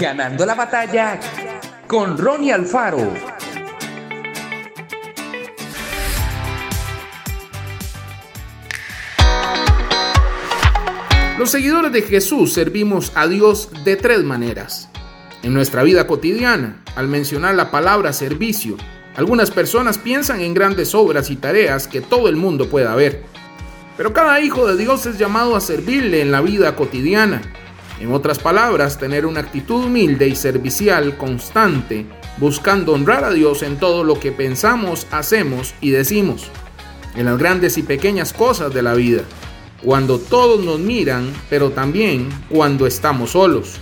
[0.00, 1.20] Ganando la batalla
[1.86, 3.12] con Ronnie Alfaro.
[11.38, 14.88] Los seguidores de Jesús servimos a Dios de tres maneras.
[15.42, 18.78] En nuestra vida cotidiana, al mencionar la palabra servicio,
[19.16, 23.24] algunas personas piensan en grandes obras y tareas que todo el mundo pueda ver.
[23.98, 27.42] Pero cada hijo de Dios es llamado a servirle en la vida cotidiana.
[28.00, 32.06] En otras palabras, tener una actitud humilde y servicial constante,
[32.38, 36.48] buscando honrar a Dios en todo lo que pensamos, hacemos y decimos,
[37.14, 39.22] en las grandes y pequeñas cosas de la vida,
[39.82, 43.74] cuando todos nos miran, pero también cuando estamos solos.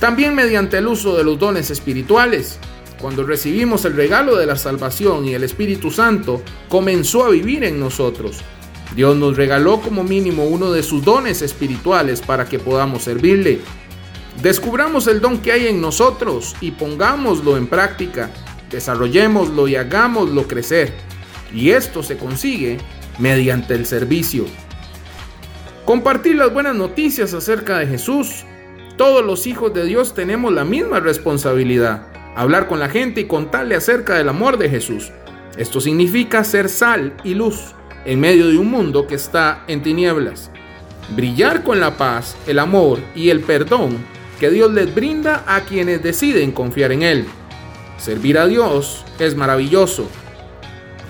[0.00, 2.58] También mediante el uso de los dones espirituales,
[2.98, 7.78] cuando recibimos el regalo de la salvación y el Espíritu Santo comenzó a vivir en
[7.78, 8.38] nosotros.
[8.94, 13.60] Dios nos regaló como mínimo uno de sus dones espirituales para que podamos servirle.
[14.42, 18.30] Descubramos el don que hay en nosotros y pongámoslo en práctica,
[18.70, 20.92] desarrollémoslo y hagámoslo crecer.
[21.52, 22.78] Y esto se consigue
[23.18, 24.44] mediante el servicio.
[25.84, 28.44] Compartir las buenas noticias acerca de Jesús.
[28.96, 33.76] Todos los hijos de Dios tenemos la misma responsabilidad hablar con la gente y contarle
[33.76, 35.12] acerca del amor de Jesús.
[35.56, 37.74] Esto significa ser sal y luz
[38.04, 40.50] en medio de un mundo que está en tinieblas.
[41.14, 43.98] Brillar con la paz, el amor y el perdón
[44.40, 47.26] que Dios les brinda a quienes deciden confiar en Él.
[47.98, 50.08] Servir a Dios es maravilloso.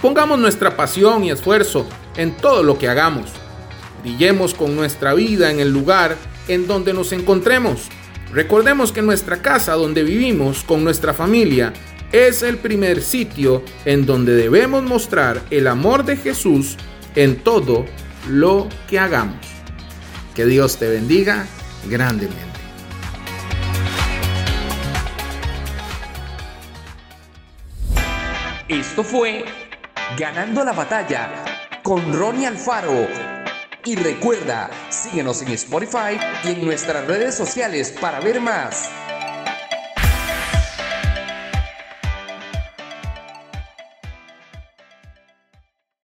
[0.00, 3.30] Pongamos nuestra pasión y esfuerzo en todo lo que hagamos.
[4.02, 6.16] Brillemos con nuestra vida en el lugar
[6.48, 7.88] en donde nos encontremos
[8.32, 11.74] Recordemos que nuestra casa donde vivimos con nuestra familia
[12.12, 16.76] es el primer sitio en donde debemos mostrar el amor de Jesús
[17.14, 17.86] en todo
[18.28, 19.46] lo que hagamos.
[20.34, 21.46] Que Dios te bendiga
[21.88, 22.40] grandemente.
[28.68, 29.44] Esto fue
[30.18, 31.30] Ganando la batalla
[31.82, 33.08] con Ronnie Alfaro
[33.84, 38.90] y recuerda, síguenos en Spotify y en nuestras redes sociales para ver más.